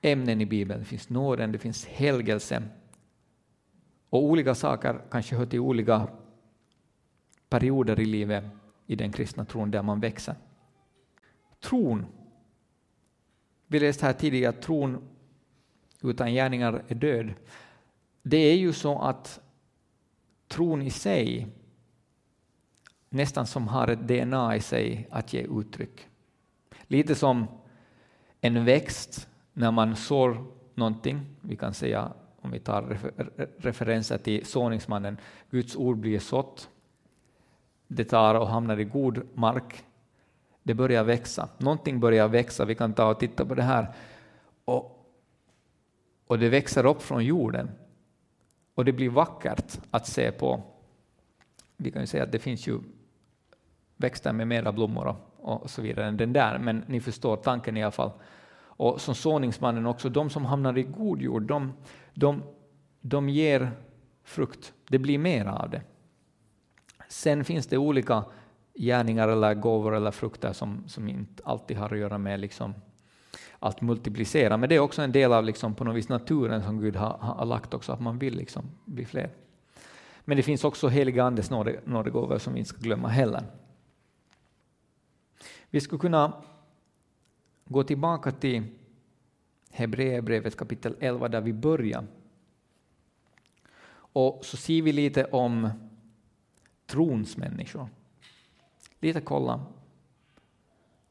[0.00, 0.80] ämnen i Bibeln.
[0.80, 2.62] Det finns nåden, det finns helgelse.
[4.08, 6.08] Och olika saker kanske hör till olika
[7.48, 8.44] perioder i livet
[8.86, 10.34] i den kristna tron där man växer.
[11.64, 12.06] Tron.
[13.66, 15.08] Vi läste här tidigare att tron
[16.02, 17.34] utan gärningar är död.
[18.22, 19.40] Det är ju så att
[20.48, 21.48] tron i sig
[23.08, 26.08] nästan som har ett DNA i sig att ge uttryck.
[26.82, 27.46] Lite som
[28.40, 34.46] en växt när man sår någonting, vi kan säga om vi tar refer referenser till
[34.46, 35.18] såningsmannen,
[35.50, 36.68] Guds ord blir sått,
[37.88, 39.84] det tar och hamnar i god mark,
[40.64, 43.94] det börjar växa, någonting börjar växa, vi kan ta och titta på det här,
[44.64, 45.10] och,
[46.26, 47.70] och det växer upp från jorden,
[48.74, 50.62] och det blir vackert att se på.
[51.76, 52.80] Vi kan ju säga att det finns ju
[53.96, 55.06] växter med mera blommor
[55.38, 58.10] och, och så vidare än den där, men ni förstår tanken i alla fall.
[58.76, 61.72] Och som såningsmannen också, de som hamnar i god jord, de,
[62.14, 62.42] de,
[63.00, 63.70] de ger
[64.22, 64.72] frukt.
[64.88, 65.82] Det blir mer av det.
[67.08, 68.24] Sen finns det olika
[68.74, 72.74] gärningar eller gåvor eller frukter som, som inte alltid har att göra med liksom
[73.58, 76.80] att multiplicera, men det är också en del av liksom på något vis naturen som
[76.80, 79.30] Gud har, har lagt också, att man vill liksom bli fler.
[80.24, 81.50] Men det finns också heliga Andes
[81.84, 83.42] nådegåvor som vi inte ska glömma heller.
[85.70, 86.32] Vi skulle kunna
[87.64, 88.62] gå tillbaka till
[89.70, 92.06] Hebreerbrevet kapitel 11 där vi börjar.
[93.96, 95.70] Och så ser vi lite om
[96.86, 97.88] trons människor.
[99.04, 99.60] Lite kolla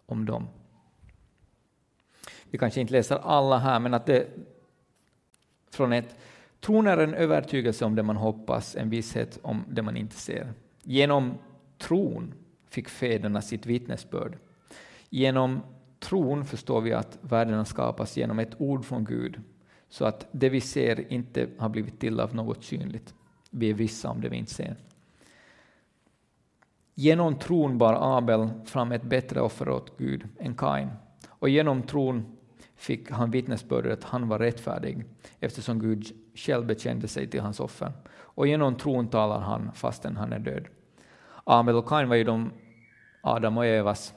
[0.06, 0.48] om dem.
[2.50, 4.28] Vi kanske inte läser alla här, men att det
[5.70, 6.16] från ett
[6.60, 10.54] Tron är en övertygelse om det man hoppas, en visshet om det man inte ser.
[10.84, 11.34] Genom
[11.78, 12.34] tron
[12.70, 14.38] fick fäderna sitt vittnesbörd.
[15.10, 15.62] Genom
[16.00, 19.42] tron förstår vi att världen skapas genom ett ord från Gud,
[19.90, 23.14] så att det vi ser inte har blivit till av något synligt.
[23.50, 24.76] Vi är vissa om det vi inte ser.
[26.96, 30.90] Genom tron bar Abel fram ett bättre offer åt Gud än Kain,
[31.28, 32.38] och genom tron
[32.76, 35.06] fick han vittnesbördet att han var rättfärdig,
[35.40, 37.92] eftersom Gud själv bekände sig till hans offer.
[38.14, 40.66] Och genom tron talar han fastän han är död.
[41.44, 42.52] Abel och Kain var ju de
[43.22, 44.14] Adam och Evas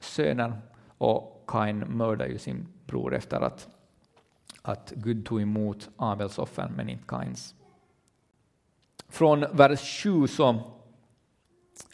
[0.00, 0.60] söner,
[0.98, 3.68] och Kain mördade ju sin bror efter att,
[4.62, 7.54] att Gud tog emot Abels offer, men inte Kains.
[9.08, 10.60] Från vers 7 så,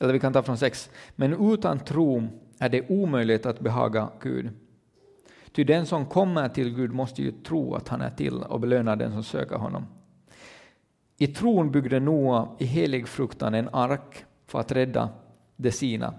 [0.00, 4.50] eller vi kan ta från 6, men utan tro är det omöjligt att behaga Gud.
[5.52, 8.96] Ty den som kommer till Gud måste ju tro att han är till och belöna
[8.96, 9.86] den som söker honom.
[11.16, 15.08] I tron byggde Noa i helig fruktan en ark för att rädda
[15.56, 16.14] de sina.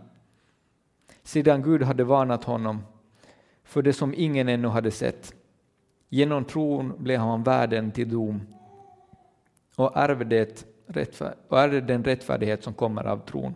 [1.24, 2.82] Sedan Gud hade varnat honom
[3.64, 5.34] för det som ingen ännu hade sett.
[6.10, 8.42] Genom tron blev han värden till dom
[9.76, 10.48] och ärvde,
[10.90, 13.56] och det den rättfärdighet som kommer av tron.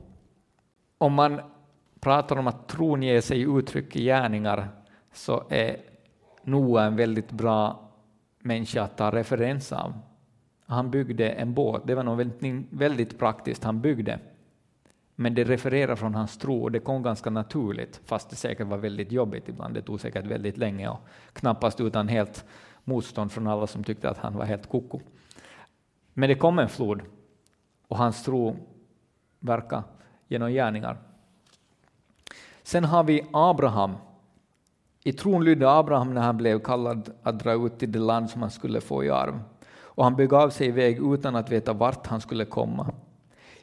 [0.98, 1.42] Om man
[2.00, 4.68] pratar om att tron ger sig uttryck i gärningar
[5.14, 5.78] så är
[6.44, 7.90] Noa en väldigt bra
[8.40, 9.94] människa att ta referens av.
[10.66, 14.20] Han byggde en båt, det var något väldigt, väldigt praktiskt han byggde.
[15.16, 18.78] Men det refererar från hans tro och det kom ganska naturligt, fast det säkert var
[18.78, 19.74] väldigt jobbigt ibland.
[19.74, 21.00] Det tog säkert väldigt länge och
[21.34, 22.46] knappast utan helt
[22.84, 25.00] motstånd från alla som tyckte att han var helt koko.
[26.14, 27.02] Men det kom en flod
[27.88, 28.56] och hans tro
[29.40, 29.84] verkar
[30.28, 30.98] genom gärningar.
[32.64, 33.96] Sen har vi Abraham
[35.04, 38.42] i tron lydde Abraham när han blev kallad att dra ut till det land som
[38.42, 39.40] han skulle få i arv,
[39.82, 42.94] och han begav sig iväg utan att veta vart han skulle komma.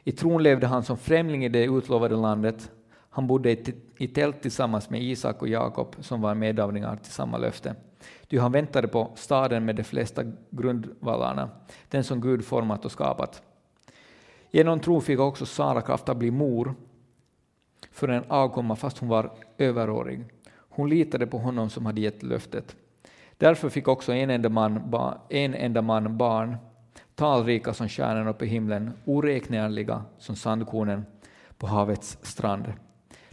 [0.03, 2.71] I tron levde han som främling i det utlovade landet.
[3.09, 3.51] Han bodde
[3.97, 7.75] i tält tillsammans med Isak och Jakob, som var medavlingar till samma löfte.
[8.27, 11.49] Ty han väntade på staden med de flesta grundvallarna,
[11.89, 13.41] den som Gud format och skapat.
[14.51, 16.75] Genom tro fick också Sara kraft att bli mor
[17.91, 20.25] för en avkomma fast hon var överårig.
[20.53, 22.75] Hon litade på honom som hade gett löftet.
[23.37, 24.91] Därför fick också en enda man,
[25.29, 26.57] en enda man barn,
[27.15, 31.05] talrika som stjärnorna uppe i himlen, oräkneliga som sandkornen
[31.57, 32.73] på havets strand.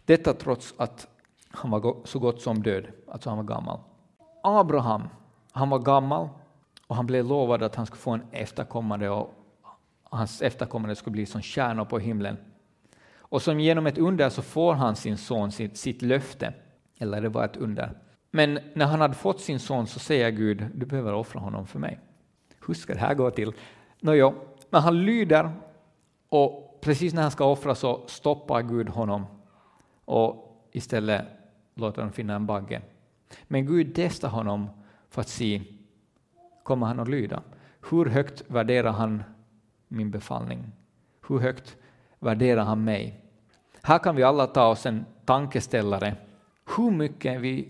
[0.05, 1.07] Detta trots att
[1.51, 3.81] han var så gott som död, alltså han var gammal.
[4.43, 5.09] Abraham,
[5.53, 6.29] han var gammal
[6.87, 9.38] och han blev lovad att han skulle få en efterkommande och
[10.11, 12.37] hans efterkommande skulle bli som stjärnor på himlen.
[13.31, 16.53] Och som genom ett under så får han sin son sitt, sitt löfte
[16.99, 17.99] eller det var ett under.
[18.31, 21.79] Men när han hade fått sin son så säger Gud, du behöver offra honom för
[21.79, 21.99] mig.
[22.67, 23.53] Hur ska det här gå till?
[24.01, 24.35] Nåja,
[24.71, 25.51] men han lyder
[26.29, 29.27] och precis när han ska offra så stoppar Gud honom
[30.05, 31.27] och istället
[31.75, 32.83] låter honom finna en bagge.
[33.45, 34.69] Men Gud testar honom
[35.11, 35.63] för att se,
[36.63, 37.43] kommer han att lyda?
[37.91, 39.23] Hur högt värderar han
[39.89, 40.65] min befallning?
[41.29, 41.77] Hur högt
[42.19, 43.25] värderar han mig?
[43.83, 46.17] Här kan vi alla ta oss en tankeställare
[46.77, 47.69] hur mycket är vi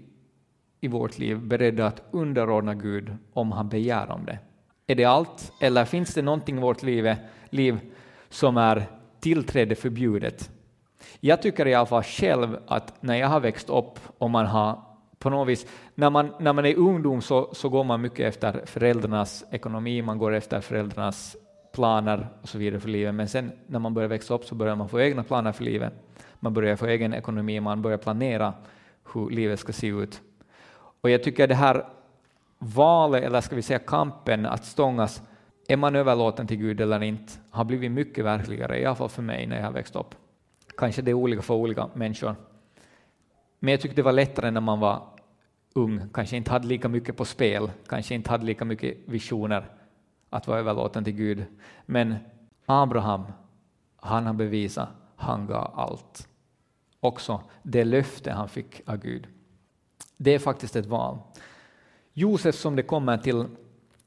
[0.80, 4.38] i vårt liv beredda att underordna Gud om han begär om det?
[4.86, 7.16] Är det allt, eller finns det någonting i vårt liv,
[7.50, 7.80] liv
[8.28, 8.86] som är
[9.20, 10.50] tillträde förbjudet?
[11.20, 14.82] Jag tycker i alla fall själv att när jag har växt upp och man har
[15.18, 18.62] på något vis, när man, när man är ungdom så, så går man mycket efter
[18.66, 21.36] föräldrarnas ekonomi, man går efter föräldrarnas
[21.72, 24.76] planer och så vidare för livet, men sen när man börjar växa upp så börjar
[24.76, 25.92] man få egna planer för livet.
[26.40, 28.54] Man börjar få egen ekonomi, man börjar planera
[29.12, 30.20] hur livet ska se ut.
[31.00, 31.84] Och jag tycker det här
[32.58, 35.22] valet, eller ska vi säga kampen att stångas,
[35.68, 39.22] är man överlåten till Gud eller inte, har blivit mycket verkligare, i alla fall för
[39.22, 40.14] mig när jag har växt upp.
[40.76, 42.34] Kanske det är olika för olika människor.
[43.58, 45.02] Men jag tyckte det var lättare när man var
[45.74, 49.64] ung, kanske inte hade lika mycket på spel, kanske inte hade lika mycket visioner
[50.30, 51.44] att vara överlåten till Gud.
[51.86, 52.16] Men
[52.66, 53.24] Abraham,
[53.96, 56.28] han har bevisat, han gav allt
[57.00, 59.26] också det löfte han fick av Gud.
[60.16, 61.18] Det är faktiskt ett val.
[62.12, 63.46] Josef som det kommer till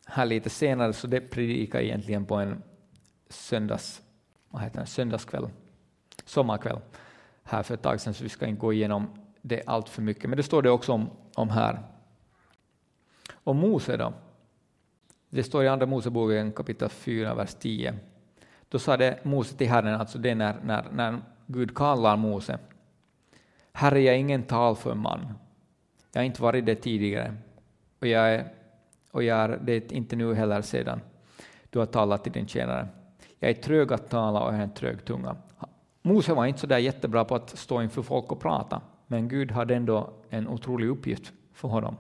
[0.06, 2.64] här lite senare, så det predikar egentligen på en
[3.30, 4.02] söndags,
[4.50, 5.50] vad heter det, söndagskväll,
[6.26, 6.80] sommarkväll
[7.44, 9.08] här för ett tag sedan, så vi ska inte gå igenom
[9.42, 10.30] det allt för mycket.
[10.30, 11.84] Men det står det också om, om här.
[13.34, 14.14] Och Mose då?
[15.34, 17.94] Det står i Andra Moseboken kapitel 4, vers 10.
[18.70, 22.60] Då sade Mose till Herren, alltså det när, när, när Gud kallar Mose.
[23.72, 25.34] Herre, jag är ingen talför man.
[26.12, 27.36] Jag har inte varit det tidigare
[28.00, 28.54] och jag är,
[29.12, 31.02] och jag är det inte nu heller sedan
[31.70, 32.88] du har talat till din tjänare.
[33.40, 35.36] Jag är trög att tala och jag har en trög tunga.
[36.02, 39.52] Mose var inte så där jättebra på att stå inför folk och prata, men Gud
[39.52, 41.98] hade ändå en otrolig uppgift för honom.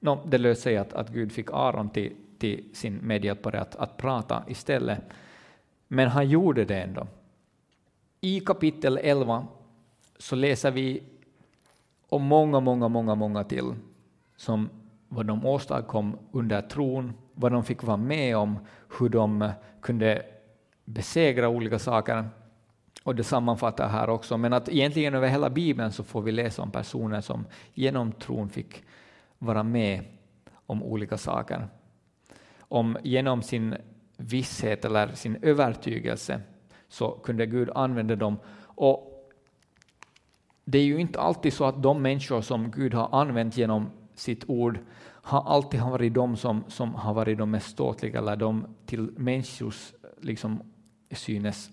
[0.00, 3.96] No, det löste sig att, att Gud fick Aron till, till sin medhjälpare att, att
[3.96, 5.00] prata istället,
[5.88, 7.06] men han gjorde det ändå.
[8.20, 9.46] I kapitel 11
[10.18, 11.02] så läser vi
[12.08, 13.74] om många, många, många, många till
[14.36, 14.70] som
[15.08, 18.58] vad de åstadkom under tron, vad de fick vara med om,
[18.98, 20.22] hur de kunde
[20.84, 22.28] besegra olika saker.
[23.02, 26.62] Och det sammanfattar här också, men att egentligen över hela Bibeln så får vi läsa
[26.62, 28.82] om personer som genom tron fick
[29.38, 30.04] vara med
[30.66, 31.68] om olika saker.
[32.58, 33.76] Om genom sin
[34.16, 36.40] visshet eller sin övertygelse
[36.88, 38.38] så kunde Gud använda dem.
[38.60, 39.30] Och
[40.64, 44.44] det är ju inte alltid så att de människor som Gud har använt genom sitt
[44.48, 49.10] ord har alltid varit de som, som har varit de mest ståtliga eller de till
[49.16, 50.62] människors liksom,
[51.10, 51.70] synes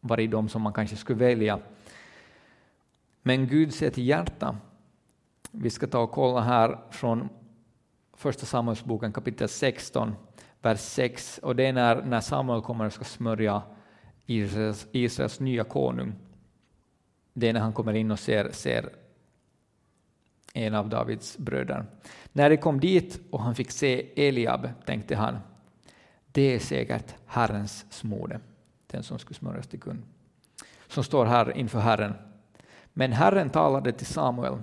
[0.00, 1.58] varit de som man kanske skulle välja.
[3.22, 4.56] Men Gud ser till hjärta.
[5.58, 7.28] Vi ska ta och kolla här från
[8.12, 10.14] Första Samuelsboken kapitel 16,
[10.62, 11.38] vers 6.
[11.38, 13.62] Och det är när, när Samuel kommer och ska smörja
[14.26, 16.14] Israels, Israels nya konung.
[17.32, 18.88] Det är när han kommer in och ser, ser
[20.54, 21.84] en av Davids bröder.
[22.32, 25.38] När de kom dit och han fick se Eliab tänkte han,
[26.32, 28.40] det är säkert Herrens smorde,
[28.86, 30.02] den som skulle smörjas till kung.
[30.88, 32.14] Som står här inför Herren.
[32.92, 34.62] Men Herren talade till Samuel,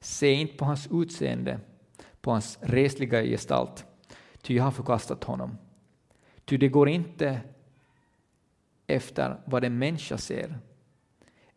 [0.00, 1.60] se inte på hans utseende,
[2.20, 3.86] på hans resliga gestalt,
[4.42, 5.58] ty jag har förkastat honom.
[6.44, 7.40] Ty det går inte
[8.86, 10.58] efter vad en människa ser.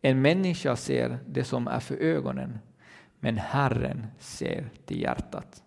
[0.00, 2.58] En människa ser det som är för ögonen,
[3.20, 5.62] men Herren ser till hjärtat.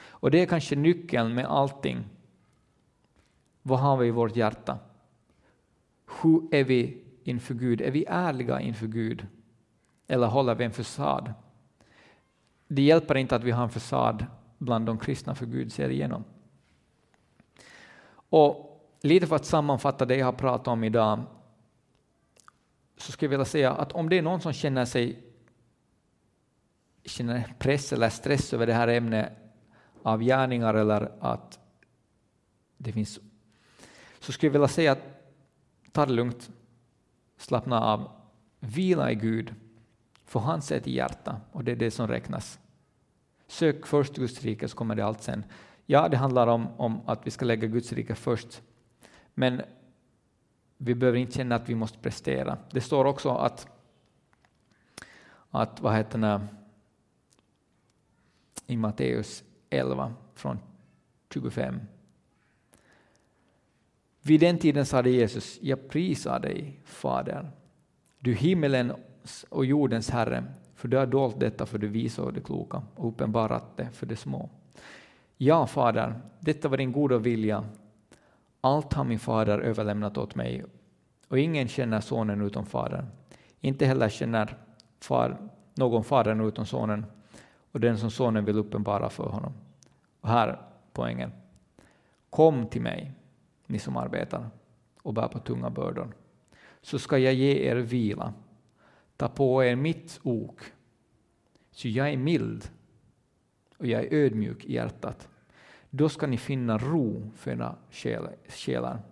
[0.00, 2.04] Och det är kanske nyckeln med allting.
[3.62, 4.78] Vad har vi i vårt hjärta?
[6.22, 7.80] Hur är vi inför Gud?
[7.80, 9.26] Är vi ärliga inför Gud?
[10.06, 11.34] Eller håller vi en fasad?
[12.74, 14.26] Det hjälper inte att vi har en fasad
[14.58, 16.24] bland de kristna, för Gud ser igenom.
[18.14, 21.22] Och lite för att sammanfatta det jag har pratat om idag,
[22.96, 25.22] så skulle jag vilja säga att om det är någon som känner sig
[27.04, 29.32] känner press eller stress över det här ämnet
[30.02, 31.58] av gärningar eller att
[32.76, 33.20] det finns
[34.20, 35.02] så skulle jag vilja säga att
[35.92, 36.50] ta det lugnt,
[37.36, 38.10] slappna av,
[38.60, 39.54] vila i Gud,
[40.24, 42.58] för han ser till hjärta och det är det som räknas.
[43.52, 45.44] Sök först Guds rike så kommer det allt sen.
[45.86, 48.62] Ja, det handlar om, om att vi ska lägga Guds rike först,
[49.34, 49.62] men
[50.76, 52.58] vi behöver inte känna att vi måste prestera.
[52.70, 53.68] Det står också att,
[55.50, 56.40] att vad heter det,
[58.66, 60.58] i Matteus 11 från
[61.30, 61.80] 25.
[64.22, 67.50] Vid den tiden sade Jesus, jag prisar dig, Fader,
[68.18, 70.44] du himmelens och jordens Herre,
[70.82, 74.06] för du har dolt detta för det visa och det kloka och uppenbarat det för
[74.06, 74.50] det små.
[75.36, 77.64] Ja, Fader, detta var din goda vilja.
[78.60, 80.64] Allt har min fader överlämnat åt mig
[81.28, 83.06] och ingen känner sonen utom fadern.
[83.60, 84.56] Inte heller känner
[85.00, 85.36] far,
[85.74, 87.06] någon fadern utom sonen
[87.72, 89.52] och den som sonen vill uppenbara för honom.
[90.20, 90.60] Och här
[90.92, 91.32] poängen.
[92.30, 93.12] Kom till mig,
[93.66, 94.50] ni som arbetar
[95.02, 96.12] och bär på tunga bördor,
[96.80, 98.34] så ska jag ge er vila.
[99.22, 100.62] Ta på er mitt ok,
[101.70, 102.70] så jag är mild
[103.78, 105.28] och jag är ödmjuk i hjärtat.
[105.90, 107.76] Då ska ni finna ro för era
[108.48, 109.02] själar.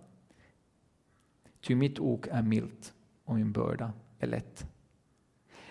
[1.61, 2.93] Ty mitt ok är milt
[3.25, 4.65] och min börda är lätt.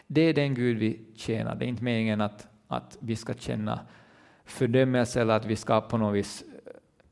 [0.06, 1.54] Det är den Gud vi tjänar.
[1.54, 3.80] Det är inte meningen att att vi ska känna
[4.44, 6.44] fördömelse eller att vi ska på något vis...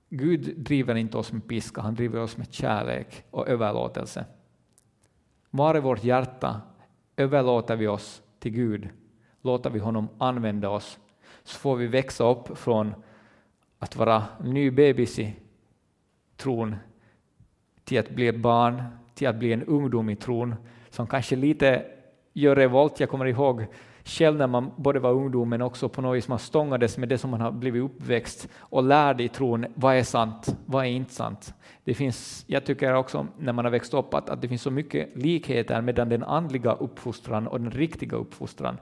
[0.09, 4.25] Gud driver inte oss med piska, han driver oss med kärlek och överlåtelse.
[5.51, 6.61] Var är vårt hjärta?
[7.19, 8.89] Överlåter vi oss till Gud?
[9.43, 10.99] Låter vi honom använda oss?
[11.43, 12.95] Så får vi växa upp från
[13.79, 15.37] att vara ny bebis i
[16.37, 16.77] tron
[17.85, 18.83] till att bli ett barn,
[19.15, 20.55] till att bli en ungdom i tron
[20.91, 21.87] som kanske lite
[22.33, 23.01] gör revolt.
[23.01, 23.67] Jag kommer ihåg
[24.09, 27.19] själv när man både var ungdom men också på något vis man stångades med det
[27.19, 31.15] som man har blivit uppväxt och lärde i tron, vad är sant, vad är inte
[31.15, 31.55] sant?
[31.85, 34.71] Det finns, jag tycker också när man har växt upp att, att det finns så
[34.71, 38.77] mycket likheter mellan den andliga uppfostran och den riktiga uppfostran.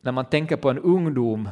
[0.00, 1.48] När man tänker på en ungdom,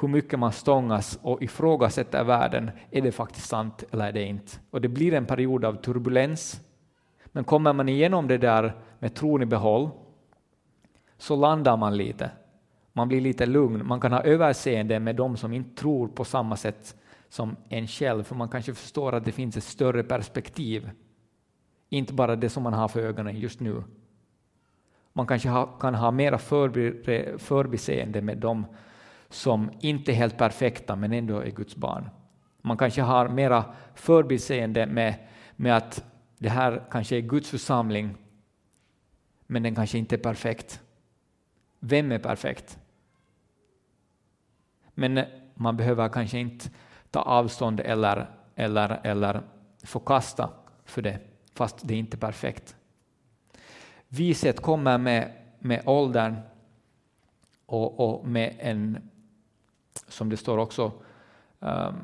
[0.00, 2.70] hur mycket man stångas och ifrågasätter världen.
[2.90, 4.52] Är det faktiskt sant eller är det inte?
[4.70, 6.60] Och det blir en period av turbulens.
[7.26, 9.90] Men kommer man igenom det där med tron i behåll
[11.18, 12.30] så landar man lite.
[12.92, 13.86] Man blir lite lugn.
[13.86, 16.96] Man kan ha överseende med de som inte tror på samma sätt
[17.28, 20.90] som en själv, för man kanske förstår att det finns ett större perspektiv.
[21.88, 23.82] Inte bara det som man har för ögonen just nu.
[25.12, 28.66] Man kanske ha, kan ha mera förbi, förbiseende med dem
[29.28, 32.08] som inte är helt perfekta men ändå är Guds barn.
[32.62, 33.64] Man kanske har mera
[33.94, 35.14] förbiseende med,
[35.56, 36.04] med att
[36.38, 38.16] det här kanske är Guds församling
[39.46, 40.80] men den kanske inte är perfekt.
[41.88, 42.78] Vem är perfekt?
[44.94, 45.24] Men eh,
[45.54, 46.70] man behöver kanske inte
[47.10, 49.42] ta avstånd eller, eller, eller
[49.82, 50.50] förkasta
[50.84, 51.20] för det,
[51.54, 52.76] fast det är inte är perfekt.
[54.08, 56.36] Vishet kommer med, med åldern
[57.66, 59.10] och, och med en,
[60.08, 60.92] som det står också,
[61.58, 61.94] um,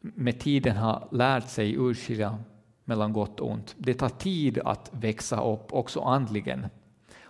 [0.00, 2.38] med tiden har lärt sig urskilja
[2.84, 3.74] mellan gott och ont.
[3.78, 6.66] Det tar tid att växa upp, också andligen.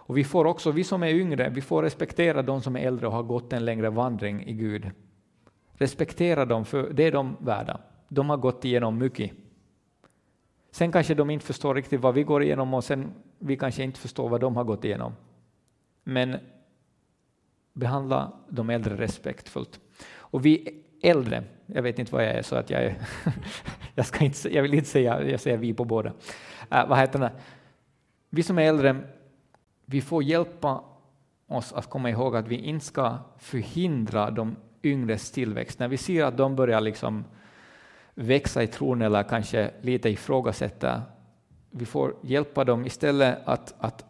[0.09, 3.07] Och vi får också, vi som är yngre, vi får respektera de som är äldre
[3.07, 4.91] och har gått en längre vandring i Gud.
[5.73, 7.81] Respektera dem, för det är de värda.
[8.09, 9.31] De har gått igenom mycket.
[10.71, 14.01] Sen kanske de inte förstår riktigt vad vi går igenom och sen vi kanske inte
[14.01, 15.13] förstår vad de har gått igenom.
[16.05, 16.37] Men
[17.73, 19.81] behandla de äldre respektfullt.
[20.17, 22.97] Och vi äldre, jag vet inte vad jag är så att jag är,
[23.95, 26.11] jag, ska inte, jag vill inte säga, jag säger vi på båda.
[26.11, 27.33] Uh, vad heter det?
[28.31, 28.97] Vi som är äldre,
[29.87, 30.85] vi får hjälpa
[31.47, 35.79] oss att komma ihåg att vi inte ska förhindra de yngres tillväxt.
[35.79, 37.25] När vi ser att de börjar liksom
[38.15, 41.03] växa i tron eller kanske lite ifrågasätta,
[41.71, 44.05] vi får hjälpa dem istället att, att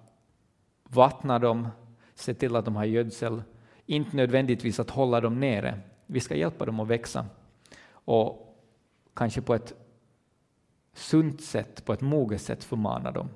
[0.82, 1.68] vattna dem,
[2.14, 3.42] se till att de har gödsel,
[3.86, 5.80] inte nödvändigtvis att hålla dem nere.
[6.06, 7.26] Vi ska hjälpa dem att växa
[7.90, 8.58] och
[9.14, 9.74] kanske på ett
[10.94, 13.28] sunt sätt, på ett moget sätt förmana dem.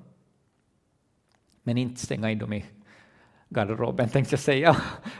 [1.63, 2.65] Men inte stänga in dem i
[3.49, 4.75] garderoben tänkte jag säga,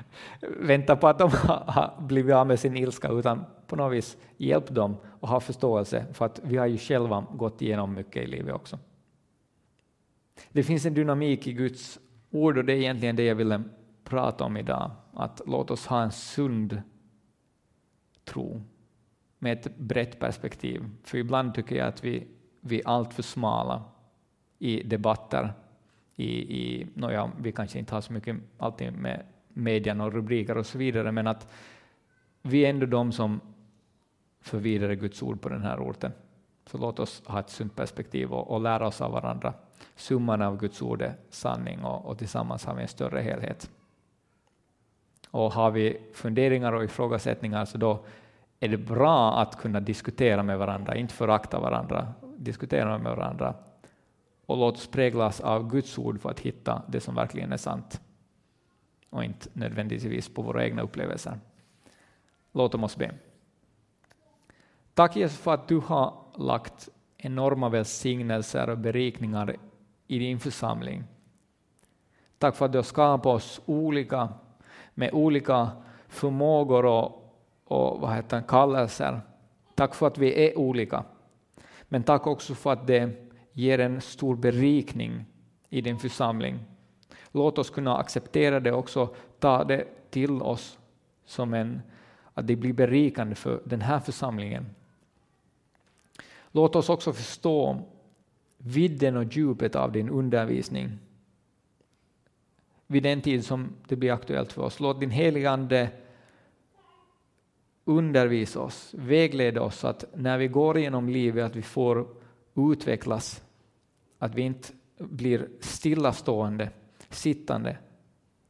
[0.59, 4.69] vänta på att de har blivit av med sin ilska, utan på något vis hjälp
[4.69, 8.55] dem och ha förståelse för att vi har ju själva gått igenom mycket i livet
[8.55, 8.79] också.
[10.49, 11.99] Det finns en dynamik i Guds
[12.31, 13.63] ord och det är egentligen det jag ville
[14.03, 16.81] prata om idag, att låt oss ha en sund
[18.25, 18.61] tro
[19.39, 20.89] med ett brett perspektiv.
[21.03, 22.27] För ibland tycker jag att vi,
[22.61, 23.83] vi är alltför smala
[24.59, 25.53] i debatter
[26.21, 30.65] i, i ja, vi kanske inte har så mycket alltid med medierna och rubriker och
[30.65, 31.47] så vidare, men att
[32.41, 33.41] vi är ändå de som
[34.41, 36.11] för vidare Guds ord på den här orten.
[36.65, 39.53] Så låt oss ha ett sunt perspektiv och, och lära oss av varandra.
[39.95, 43.69] Summan av Guds ord är sanning och, och tillsammans har vi en större helhet.
[45.31, 48.05] Och har vi funderingar och ifrågasättningar så då
[48.59, 53.55] är det bra att kunna diskutera med varandra, inte förakta varandra, diskutera med varandra
[54.51, 58.01] och låt oss präglas av Guds ord för att hitta det som verkligen är sant
[59.09, 61.39] och inte nödvändigtvis på våra egna upplevelser.
[62.51, 63.11] Låt oss be.
[64.93, 69.55] Tack Jesus för att du har lagt enorma välsignelser och berikningar
[70.07, 71.03] i din församling.
[72.37, 74.29] Tack för att du har skapat oss olika
[74.93, 75.69] med olika
[76.07, 77.35] förmågor och,
[77.65, 79.21] och vad heter kallelser.
[79.75, 81.03] Tack för att vi är olika.
[81.83, 85.25] Men tack också för att det ger en stor berikning
[85.69, 86.59] i din församling.
[87.31, 90.79] Låt oss kunna acceptera det också, ta det till oss
[91.25, 91.81] som en,
[92.33, 94.65] att det blir berikande för den här församlingen.
[96.51, 97.81] Låt oss också förstå
[98.57, 100.99] vidden och djupet av din undervisning
[102.87, 104.79] vid den tid som det blir aktuellt för oss.
[104.79, 105.89] Låt din helige Ande
[107.85, 112.07] undervisa oss, vägleda oss, så att när vi går igenom livet att vi får
[112.55, 113.43] utvecklas,
[114.19, 116.69] att vi inte blir stillastående,
[117.09, 117.77] sittande,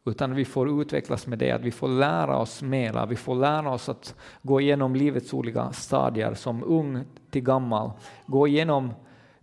[0.06, 3.72] utan vi får utvecklas med det, att vi får lära oss mera, vi får lära
[3.72, 7.92] oss att gå igenom livets olika stadier, som ung till gammal,
[8.26, 8.94] gå igenom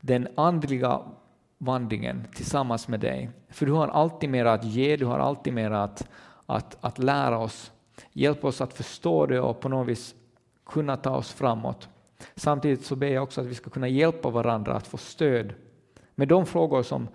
[0.01, 1.01] den andliga
[1.59, 3.31] vandringen tillsammans med dig.
[3.49, 6.09] För du har alltid mer att ge, du har alltid mer att,
[6.47, 7.73] att, att lära oss.
[8.13, 10.15] Hjälp oss att förstå det och på något vis
[10.67, 11.89] kunna ta oss framåt.
[12.35, 15.55] Samtidigt så ber jag också att vi ska kunna hjälpa varandra att få stöd
[16.15, 17.09] med de frågor som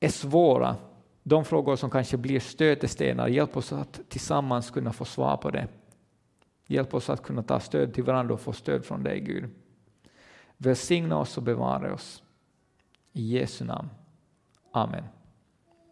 [0.00, 0.76] är svåra,
[1.22, 3.28] de frågor som kanske blir stötestenar.
[3.28, 5.68] Hjälp oss att tillsammans kunna få svar på det.
[6.66, 9.50] Hjälp oss att kunna ta stöd till varandra och få stöd från dig, Gud.
[10.56, 12.22] Välsigna oss och bevara oss.
[13.12, 13.88] I Jesu namn.
[14.72, 15.04] Amen.